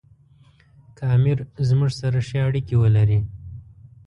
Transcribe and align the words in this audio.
که 0.95 1.03
امیر 1.15 1.37
زموږ 1.67 1.91
سره 2.01 2.19
ښې 2.27 2.39
اړیکې 2.47 2.75
ولري. 2.81 3.19